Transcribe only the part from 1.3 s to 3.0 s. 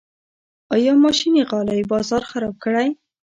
غالۍ بازار خراب کړی؟